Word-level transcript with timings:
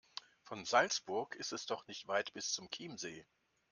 Von 0.41 0.65
Salzburg 0.65 1.35
ist 1.35 1.51
es 1.53 1.67
doch 1.67 1.85
nicht 1.85 2.07
weit 2.07 2.33
bis 2.33 2.51
zum 2.51 2.71
Chiemsee. 2.71 3.23